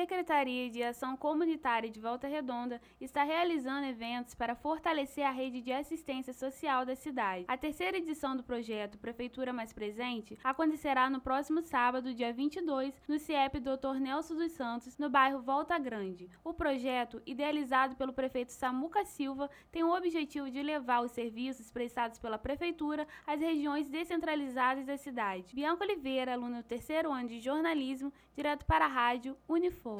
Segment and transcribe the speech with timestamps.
[0.00, 5.70] Secretaria de Ação Comunitária de Volta Redonda está realizando eventos para fortalecer a rede de
[5.70, 7.44] assistência social da cidade.
[7.46, 13.18] A terceira edição do projeto Prefeitura Mais Presente acontecerá no próximo sábado, dia 22, no
[13.18, 14.00] CIEP Dr.
[14.00, 16.30] Nelson dos Santos, no bairro Volta Grande.
[16.42, 22.18] O projeto, idealizado pelo prefeito Samuca Silva, tem o objetivo de levar os serviços prestados
[22.18, 25.54] pela Prefeitura às regiões descentralizadas da cidade.
[25.54, 29.99] Bianca Oliveira, aluna do terceiro ano de jornalismo, direto para a rádio Unifor.